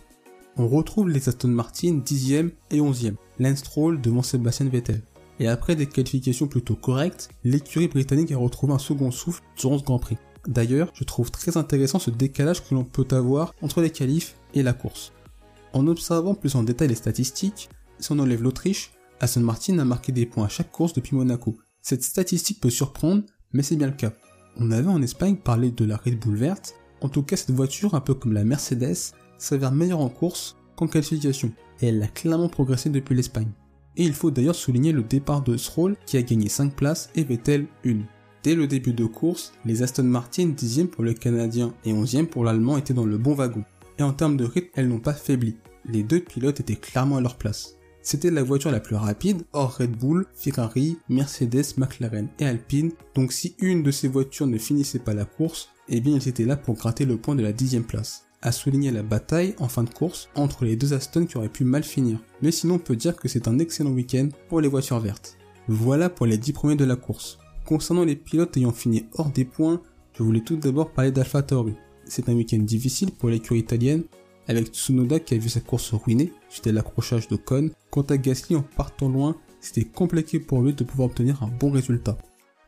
On 0.56 0.68
retrouve 0.68 1.08
les 1.08 1.28
Aston 1.28 1.48
Martin 1.48 2.00
10e 2.04 2.50
et 2.70 2.80
11e, 2.80 3.14
Lance 3.38 3.58
Stroll 3.58 4.00
devant 4.00 4.22
Sébastien 4.22 4.68
Vettel 4.68 5.02
et 5.40 5.48
après 5.48 5.76
des 5.76 5.86
qualifications 5.86 6.48
plutôt 6.48 6.74
correctes, 6.74 7.28
l'écurie 7.44 7.88
britannique 7.88 8.32
a 8.32 8.38
retrouvé 8.38 8.72
un 8.72 8.78
second 8.78 9.10
souffle 9.10 9.42
durant 9.56 9.78
ce 9.78 9.84
Grand 9.84 9.98
Prix. 9.98 10.18
D'ailleurs, 10.46 10.90
je 10.94 11.04
trouve 11.04 11.30
très 11.30 11.56
intéressant 11.56 11.98
ce 11.98 12.10
décalage 12.10 12.66
que 12.66 12.74
l'on 12.74 12.84
peut 12.84 13.06
avoir 13.10 13.54
entre 13.62 13.80
les 13.80 13.90
qualifs 13.90 14.36
et 14.54 14.62
la 14.62 14.72
course. 14.72 15.12
En 15.72 15.86
observant 15.86 16.34
plus 16.34 16.54
en 16.54 16.62
détail 16.62 16.88
les 16.88 16.94
statistiques, 16.94 17.68
si 17.98 18.12
on 18.12 18.18
enlève 18.18 18.42
l'Autriche, 18.42 18.92
Aston 19.20 19.40
Martin 19.40 19.78
a 19.78 19.84
marqué 19.84 20.12
des 20.12 20.26
points 20.26 20.46
à 20.46 20.48
chaque 20.48 20.70
course 20.70 20.92
depuis 20.92 21.16
Monaco. 21.16 21.56
Cette 21.82 22.02
statistique 22.02 22.60
peut 22.60 22.70
surprendre, 22.70 23.24
mais 23.52 23.62
c'est 23.62 23.76
bien 23.76 23.88
le 23.88 23.94
cas. 23.94 24.12
On 24.56 24.70
avait 24.70 24.88
en 24.88 25.02
Espagne 25.02 25.36
parlé 25.36 25.70
de 25.70 25.84
la 25.84 25.96
Red 25.96 26.18
Bull 26.18 26.36
verte, 26.36 26.74
En 27.00 27.08
tout 27.08 27.22
cas, 27.22 27.36
cette 27.36 27.54
voiture, 27.54 27.94
un 27.94 28.00
peu 28.00 28.14
comme 28.14 28.32
la 28.32 28.44
Mercedes, 28.44 29.12
s'avère 29.38 29.70
meilleure 29.70 30.00
en 30.00 30.08
course 30.08 30.56
qu'en 30.74 30.88
qualification, 30.88 31.52
et 31.80 31.88
elle 31.88 32.02
a 32.02 32.08
clairement 32.08 32.48
progressé 32.48 32.90
depuis 32.90 33.14
l'Espagne. 33.14 33.52
Et 33.96 34.04
il 34.04 34.12
faut 34.12 34.32
d'ailleurs 34.32 34.54
souligner 34.54 34.92
le 34.92 35.02
départ 35.02 35.42
de 35.42 35.56
Stroll 35.56 35.96
qui 36.06 36.16
a 36.16 36.22
gagné 36.22 36.48
5 36.48 36.74
places 36.74 37.10
et 37.14 37.24
Vettel 37.24 37.66
1. 37.84 37.98
Dès 38.42 38.54
le 38.54 38.66
début 38.66 38.92
de 38.92 39.04
course, 39.04 39.52
les 39.64 39.82
Aston 39.82 40.04
Martin 40.04 40.48
10e 40.48 40.86
pour 40.86 41.04
le 41.04 41.14
Canadien 41.14 41.72
et 41.84 41.92
11e 41.92 42.26
pour 42.26 42.44
l'Allemand 42.44 42.78
étaient 42.78 42.94
dans 42.94 43.06
le 43.06 43.18
bon 43.18 43.34
wagon. 43.34 43.64
Et 43.98 44.02
en 44.02 44.12
termes 44.12 44.36
de 44.36 44.44
rythme, 44.44 44.70
elles 44.74 44.88
n'ont 44.88 45.00
pas 45.00 45.12
faibli. 45.12 45.56
Les 45.84 46.02
deux 46.02 46.20
pilotes 46.20 46.60
étaient 46.60 46.76
clairement 46.76 47.16
à 47.16 47.20
leur 47.20 47.36
place. 47.36 47.77
C'était 48.02 48.30
la 48.30 48.42
voiture 48.42 48.70
la 48.70 48.80
plus 48.80 48.96
rapide, 48.96 49.42
hors 49.52 49.76
Red 49.76 49.92
Bull, 49.92 50.26
Ferrari, 50.34 50.98
Mercedes, 51.08 51.74
McLaren 51.76 52.28
et 52.38 52.46
Alpine, 52.46 52.92
donc 53.14 53.32
si 53.32 53.54
une 53.58 53.82
de 53.82 53.90
ces 53.90 54.08
voitures 54.08 54.46
ne 54.46 54.58
finissait 54.58 54.98
pas 54.98 55.14
la 55.14 55.24
course, 55.24 55.70
eh 55.88 56.00
bien 56.00 56.14
ils 56.14 56.28
étaient 56.28 56.44
là 56.44 56.56
pour 56.56 56.76
gratter 56.76 57.04
le 57.04 57.16
point 57.16 57.34
de 57.34 57.42
la 57.42 57.52
dixième 57.52 57.84
place. 57.84 58.26
À 58.40 58.52
souligner 58.52 58.92
la 58.92 59.02
bataille 59.02 59.54
en 59.58 59.68
fin 59.68 59.82
de 59.82 59.90
course 59.90 60.28
entre 60.36 60.64
les 60.64 60.76
deux 60.76 60.94
Aston 60.94 61.26
qui 61.26 61.36
auraient 61.36 61.48
pu 61.48 61.64
mal 61.64 61.82
finir. 61.82 62.20
Mais 62.40 62.52
sinon 62.52 62.74
on 62.74 62.78
peut 62.78 62.94
dire 62.94 63.16
que 63.16 63.26
c'est 63.26 63.48
un 63.48 63.58
excellent 63.58 63.90
week-end 63.90 64.28
pour 64.48 64.60
les 64.60 64.68
voitures 64.68 65.00
vertes. 65.00 65.36
Voilà 65.66 66.08
pour 66.08 66.26
les 66.26 66.38
10 66.38 66.52
premiers 66.52 66.76
de 66.76 66.84
la 66.84 66.96
course. 66.96 67.38
Concernant 67.66 68.04
les 68.04 68.16
pilotes 68.16 68.56
ayant 68.56 68.72
fini 68.72 69.06
hors 69.14 69.30
des 69.30 69.44
points, 69.44 69.82
je 70.14 70.22
voulais 70.22 70.40
tout 70.40 70.56
d'abord 70.56 70.92
parler 70.92 71.10
d'Alpha 71.10 71.42
Tauri. 71.42 71.74
C'est 72.06 72.28
un 72.28 72.34
week-end 72.34 72.58
difficile 72.58 73.10
pour 73.10 73.28
l'écurie 73.28 73.60
italienne, 73.60 74.04
avec 74.48 74.68
Tsunoda 74.68 75.20
qui 75.20 75.34
a 75.34 75.38
vu 75.38 75.48
sa 75.48 75.60
course 75.60 75.94
ruinée 75.94 76.32
suite 76.48 76.66
à 76.66 76.72
l'accrochage 76.72 77.28
d'Ocon. 77.28 77.70
Quant 77.90 78.02
à 78.02 78.16
Gasly 78.16 78.56
en 78.56 78.62
partant 78.62 79.08
loin, 79.08 79.36
c'était 79.60 79.84
compliqué 79.84 80.40
pour 80.40 80.62
lui 80.62 80.72
de 80.72 80.84
pouvoir 80.84 81.08
obtenir 81.08 81.42
un 81.42 81.48
bon 81.48 81.70
résultat. 81.70 82.16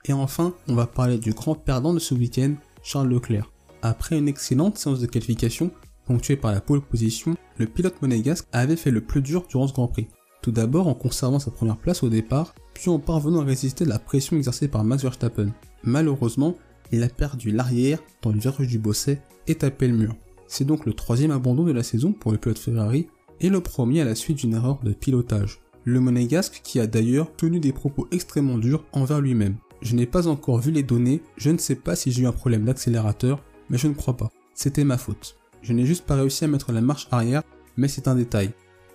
Et 0.07 0.13
enfin, 0.13 0.55
on 0.69 0.75
va 0.75 0.87
parler 0.87 1.19
du 1.19 1.33
grand 1.33 1.55
perdant 1.55 1.93
de 1.93 1.99
ce 1.99 2.15
week-end, 2.15 2.55
Charles 2.83 3.09
Leclerc. 3.09 3.51
Après 3.83 4.19
une 4.19 4.29
excellente 4.29 4.79
séance 4.79 5.01
de 5.01 5.07
qualification, 5.07 5.71
ponctuée 6.07 6.37
par 6.37 6.53
la 6.53 6.61
pole 6.61 6.81
position, 6.81 7.37
le 7.59 7.67
pilote 7.67 8.01
monégasque 8.03 8.47
avait 8.53 8.77
fait 8.77 8.91
le 8.91 9.01
plus 9.01 9.23
dur 9.23 9.47
durant 9.49 9.67
ce 9.67 9.73
Grand 9.73 9.89
Prix. 9.89 10.09
Tout 10.43 10.53
d'abord 10.53 10.89
en 10.89 10.95
conservant 10.95 11.39
sa 11.39 11.51
première 11.51 11.77
place 11.77 12.03
au 12.03 12.09
départ, 12.09 12.55
puis 12.73 12.91
en 12.91 12.99
parvenant 12.99 13.41
à 13.41 13.45
résister 13.45 13.85
à 13.85 13.89
la 13.89 13.99
pression 13.99 14.37
exercée 14.37 14.69
par 14.69 14.85
Max 14.85 15.03
Verstappen. 15.03 15.53
Malheureusement, 15.85 16.57
il 16.93 17.03
a 17.03 17.09
perdu 17.09 17.51
l'arrière 17.53 18.01
dans 18.23 18.33
le 18.33 18.39
virage 18.39 18.69
du 18.69 18.79
bosset 18.79 19.23
et 19.47 19.55
tapé 19.55 19.87
le 19.87 19.97
mur. 19.97 20.17
C'est 20.52 20.64
donc 20.64 20.85
le 20.85 20.95
troisième 20.95 21.30
abandon 21.30 21.62
de 21.62 21.71
la 21.71 21.85
saison 21.85 22.12
pour 22.12 22.33
le 22.33 22.38
pilote 22.38 22.59
Ferrari 22.59 23.07
et 23.38 23.49
le 23.49 23.61
premier 23.61 24.00
à 24.00 24.04
la 24.04 24.16
suite 24.16 24.38
d'une 24.38 24.54
erreur 24.54 24.80
de 24.83 24.92
pilotage. 24.92 25.61
Le 25.85 26.00
monégasque 26.00 26.61
qui 26.64 26.80
a 26.80 26.88
d'ailleurs 26.88 27.33
tenu 27.37 27.61
des 27.61 27.73
propos 27.73 28.09
extrêmement 28.11 28.59
durs 28.59 28.85
envers 28.90 29.21
lui-même. 29.21 29.59
Je 29.80 29.95
n'ai 29.95 30.07
pas 30.07 30.26
encore 30.26 30.59
vu 30.59 30.73
les 30.73 30.83
données, 30.83 31.23
je 31.37 31.50
ne 31.50 31.57
sais 31.57 31.76
pas 31.76 31.95
si 31.95 32.11
j'ai 32.11 32.23
eu 32.23 32.26
un 32.26 32.33
problème 32.33 32.64
d'accélérateur, 32.64 33.45
mais 33.71 33.78
je 33.78 33.87
ne 33.87 33.95
crois 33.95 34.16
pas. 34.16 34.28
C'était 34.52 34.83
ma 34.83 34.99
faute. 34.99 35.37
Je 35.62 35.73
n'ai 35.73 35.87
juste 35.87 36.04
pas 36.04 36.16
réussi 36.16 36.45
à 36.45 36.49
mettre 36.49 36.73
la 36.73 36.80
marche 36.80 37.07
arrière, 37.12 37.45
mais 37.76 37.87
c'est 37.87 38.09
un 38.09 38.16
détail. 38.16 38.50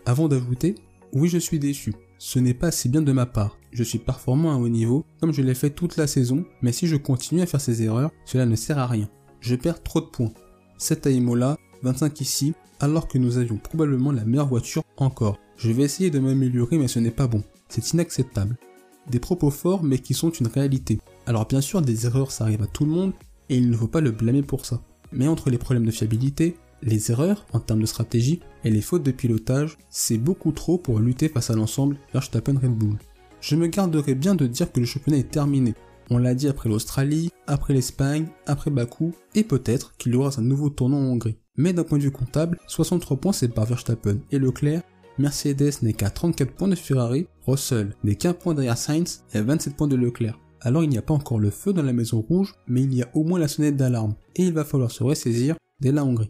Avant 0.05 0.27
d'ajouter, 0.27 0.75
oui 1.13 1.29
je 1.29 1.38
suis 1.38 1.57
déçu. 1.57 1.93
Ce 2.17 2.38
n'est 2.38 2.53
pas 2.53 2.67
assez 2.67 2.89
bien 2.89 3.01
de 3.01 3.13
ma 3.13 3.25
part. 3.25 3.57
Je 3.71 3.83
suis 3.83 4.00
performant 4.00 4.51
à 4.53 4.57
haut 4.57 4.67
niveau, 4.67 5.05
comme 5.21 5.31
je 5.31 5.41
l'ai 5.41 5.55
fait 5.55 5.69
toute 5.69 5.95
la 5.95 6.07
saison, 6.07 6.43
mais 6.62 6.74
si 6.74 6.85
je 6.85 6.97
continue 6.97 7.41
à 7.41 7.45
faire 7.45 7.62
ces 7.62 7.81
erreurs, 7.81 8.12
cela 8.25 8.45
ne 8.45 8.57
sert 8.57 8.77
à 8.77 8.88
rien. 8.88 9.09
Je 9.39 9.55
perds 9.55 9.83
trop 9.83 10.01
de 10.01 10.07
points. 10.07 10.33
7 10.77 11.08
à 11.08 11.10
Imola, 11.10 11.58
25 11.84 12.22
ici, 12.22 12.53
alors 12.79 13.08
que 13.08 13.17
nous 13.17 13.38
avions 13.38 13.58
probablement 13.58 14.12
la 14.12 14.25
meilleure 14.25 14.48
voiture 14.48 14.84
encore. 14.98 15.38
Je 15.58 15.72
vais 15.72 15.84
essayer 15.84 16.10
de 16.10 16.20
m'améliorer 16.20 16.77
mais 16.77 16.88
ce 16.88 17.00
n'est 17.00 17.12
pas 17.12 17.27
bon. 17.27 17.44
C'est 17.70 17.94
inacceptable. 17.94 18.58
Des 19.10 19.20
propos 19.20 19.51
forts 19.51 19.84
mais 19.84 20.00
qui 20.00 20.13
sont 20.13 20.32
une 20.32 20.48
réalité. 20.48 21.00
Alors 21.25 21.48
bien 21.48 21.62
sûr 21.62 21.82
des 21.82 22.05
erreurs 22.05 22.32
ça 22.32 22.44
arrive 22.44 22.63
à 22.63 22.67
tout 22.67 22.86
le 22.86 22.91
monde 22.91 23.13
et 23.50 23.58
il 23.58 23.70
ne 23.70 23.77
faut 23.77 23.88
pas 23.88 24.01
le 24.01 24.12
blâmer 24.12 24.41
pour 24.41 24.65
ça. 24.65 24.82
Mais 25.12 25.27
entre 25.27 25.50
les 25.50 25.58
problèmes 25.58 25.86
de 25.86 25.91
fiabilité, 25.91 26.58
les 26.82 27.12
erreurs 27.12 27.46
en 27.53 27.60
termes 27.60 27.82
de 27.82 27.86
stratégie 27.86 28.41
et 28.63 28.70
les 28.70 28.82
fautes 28.82 29.03
de 29.03 29.12
pilotage, 29.12 29.77
c'est 29.89 30.17
beaucoup 30.17 30.51
trop 30.51 30.77
pour 30.77 31.00
lutter 31.00 31.29
face 31.29 31.50
à 31.50 31.55
l'ensemble 31.55 31.98
Verstappen 32.13 32.60
Red 32.62 32.74
Bull. 32.74 32.98
Je 33.41 33.55
me 33.55 33.67
garderai 33.67 34.15
bien 34.15 34.36
de 34.36 34.48
dire 34.48 34.72
que 34.72 34.79
le 34.79 34.86
championnat 34.86 35.20
est 35.20 35.32
terminé, 35.32 35.75
on 36.09 36.17
l'a 36.17 36.35
dit 36.35 36.47
après 36.47 36.69
l'Australie, 36.69 37.31
après 37.47 37.74
l'Espagne, 37.74 38.27
après 38.45 38.71
Bakou, 38.71 39.13
et 39.33 39.43
peut-être 39.43 39.95
qu'il 39.97 40.13
y 40.13 40.15
aura 40.15 40.31
un 40.38 40.41
nouveau 40.41 40.69
tournant 40.69 41.00
en 41.00 41.12
Hongrie. 41.12 41.38
Mais 41.57 41.74
d'un 41.74 41.83
point 41.83 41.97
de 41.97 42.03
vue 42.03 42.12
comptable, 42.12 42.59
63 42.67 43.17
points 43.17 43.31
par 43.53 43.65
Verstappen 43.65 44.17
et 44.31 44.39
Leclerc, 44.39 44.81
Mercedes 45.17 45.81
n'est 45.81 45.93
qu'à 45.93 46.09
34 46.09 46.51
points 46.51 46.67
de 46.67 46.75
Ferrari, 46.75 47.27
Russell 47.47 47.95
n'est 48.03 48.15
qu'un 48.15 48.33
point 48.33 48.53
derrière 48.53 48.77
Sainz 48.77 49.24
et 49.33 49.41
27 49.41 49.75
points 49.75 49.88
de 49.88 49.95
Leclerc. 49.95 50.39
Alors 50.59 50.83
il 50.83 50.89
n'y 50.89 50.97
a 50.97 51.01
pas 51.01 51.13
encore 51.13 51.39
le 51.39 51.51
feu 51.51 51.74
dans 51.74 51.83
la 51.83 51.93
maison 51.93 52.21
rouge, 52.21 52.55
mais 52.67 52.81
il 52.81 52.93
y 52.93 53.03
a 53.03 53.09
au 53.13 53.24
moins 53.24 53.39
la 53.39 53.47
sonnette 53.47 53.77
d'alarme, 53.77 54.15
et 54.35 54.43
il 54.43 54.53
va 54.53 54.65
falloir 54.65 54.91
se 54.91 55.03
ressaisir 55.03 55.55
dès 55.79 55.91
la 55.91 56.03
Hongrie. 56.03 56.29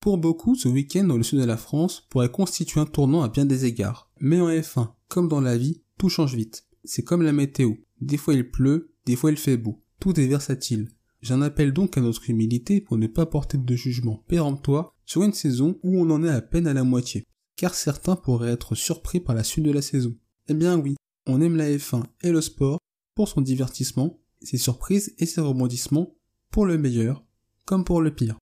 Pour 0.00 0.18
beaucoup, 0.18 0.54
ce 0.54 0.68
week-end 0.68 1.04
dans 1.04 1.16
le 1.16 1.22
sud 1.22 1.40
de 1.40 1.44
la 1.44 1.56
France 1.56 2.06
pourrait 2.10 2.30
constituer 2.30 2.80
un 2.80 2.86
tournant 2.86 3.22
à 3.22 3.28
bien 3.28 3.44
des 3.44 3.66
égards. 3.66 4.10
Mais 4.18 4.40
en 4.40 4.48
F1, 4.48 4.88
comme 5.08 5.28
dans 5.28 5.40
la 5.40 5.56
vie, 5.56 5.82
tout 5.98 6.08
change 6.08 6.34
vite. 6.34 6.64
C'est 6.84 7.04
comme 7.04 7.22
la 7.22 7.32
météo. 7.32 7.74
Des 8.00 8.16
fois 8.16 8.34
il 8.34 8.50
pleut, 8.50 8.89
des 9.10 9.16
fois 9.16 9.32
il 9.32 9.36
fait 9.36 9.56
beau. 9.56 9.82
Tout 9.98 10.18
est 10.20 10.26
versatile. 10.28 10.88
J'en 11.20 11.42
appelle 11.42 11.72
donc 11.72 11.98
à 11.98 12.00
notre 12.00 12.30
humilité 12.30 12.80
pour 12.80 12.96
ne 12.96 13.08
pas 13.08 13.26
porter 13.26 13.58
de 13.58 13.74
jugement 13.74 14.24
péremptoire 14.28 14.94
sur 15.04 15.24
une 15.24 15.32
saison 15.32 15.80
où 15.82 16.00
on 16.00 16.10
en 16.10 16.22
est 16.22 16.30
à 16.30 16.40
peine 16.40 16.68
à 16.68 16.74
la 16.74 16.84
moitié. 16.84 17.26
Car 17.56 17.74
certains 17.74 18.14
pourraient 18.14 18.52
être 18.52 18.76
surpris 18.76 19.18
par 19.18 19.34
la 19.34 19.42
suite 19.42 19.64
de 19.64 19.72
la 19.72 19.82
saison. 19.82 20.16
Eh 20.46 20.54
bien 20.54 20.78
oui, 20.78 20.94
on 21.26 21.40
aime 21.40 21.56
la 21.56 21.68
F1 21.68 22.04
et 22.22 22.30
le 22.30 22.40
sport 22.40 22.78
pour 23.16 23.28
son 23.28 23.40
divertissement, 23.40 24.20
ses 24.40 24.58
surprises 24.58 25.12
et 25.18 25.26
ses 25.26 25.40
rebondissements, 25.40 26.14
pour 26.52 26.64
le 26.64 26.78
meilleur 26.78 27.24
comme 27.64 27.84
pour 27.84 28.02
le 28.02 28.14
pire. 28.14 28.38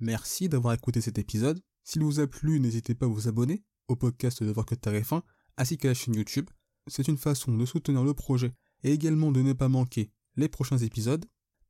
Merci 0.00 0.48
d'avoir 0.48 0.72
écouté 0.72 1.02
cet 1.02 1.18
épisode. 1.18 1.60
S'il 1.84 2.02
vous 2.02 2.18
a 2.18 2.26
plu, 2.26 2.60
n'hésitez 2.60 2.94
pas 2.94 3.04
à 3.04 3.10
vous 3.10 3.28
abonner 3.28 3.62
au 3.88 3.96
podcast 3.96 4.42
de 4.42 4.50
Voir 4.50 4.64
que 4.64 4.74
F1 4.74 5.20
ainsi 5.58 5.76
qu'à 5.76 5.88
la 5.88 5.94
chaîne 5.94 6.14
YouTube. 6.14 6.48
C'est 6.86 7.08
une 7.08 7.18
façon 7.18 7.54
de 7.54 7.66
soutenir 7.66 8.02
le 8.02 8.14
projet 8.14 8.54
et 8.82 8.92
également 8.92 9.32
de 9.32 9.42
ne 9.42 9.52
pas 9.52 9.68
manquer 9.68 10.10
les 10.36 10.48
prochains 10.48 10.78
épisodes. 10.78 11.26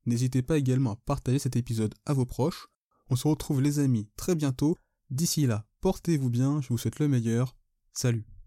N'hésitez 0.07 0.43
pas 0.43 0.59
également 0.59 0.93
à 0.93 0.97
partager 0.97 1.39
cet 1.39 1.57
épisode 1.57 1.95
à 2.07 2.13
vos 2.13 2.27
proches. 2.27 2.69
On 3.11 3.17
se 3.17 3.29
retrouve 3.29 3.61
les 3.61 3.79
amis 3.79 4.09
très 4.17 4.35
bientôt. 4.35 4.77
D'ici 5.11 5.47
là, 5.47 5.67
portez-vous 5.81 6.31
bien, 6.31 6.61
je 6.61 6.69
vous 6.69 6.79
souhaite 6.79 6.99
le 6.99 7.09
meilleur. 7.09 7.57
Salut 7.93 8.38